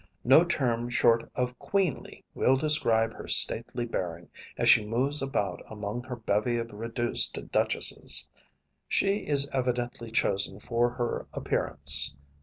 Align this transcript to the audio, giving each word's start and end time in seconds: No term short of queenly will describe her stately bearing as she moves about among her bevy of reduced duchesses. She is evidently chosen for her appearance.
No 0.23 0.43
term 0.43 0.89
short 0.89 1.29
of 1.35 1.59
queenly 1.59 2.25
will 2.33 2.57
describe 2.57 3.13
her 3.13 3.27
stately 3.27 3.85
bearing 3.85 4.31
as 4.57 4.67
she 4.67 4.83
moves 4.83 5.21
about 5.21 5.61
among 5.69 6.01
her 6.05 6.15
bevy 6.15 6.57
of 6.57 6.71
reduced 6.71 7.37
duchesses. 7.51 8.27
She 8.87 9.17
is 9.27 9.47
evidently 9.49 10.09
chosen 10.09 10.57
for 10.57 10.89
her 10.89 11.27
appearance. 11.33 12.15